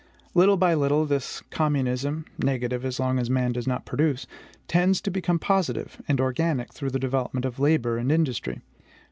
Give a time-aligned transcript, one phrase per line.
[0.33, 4.25] Little by little this communism negative as long as man does not produce
[4.67, 8.61] tends to become positive and organic through the development of labor and industry.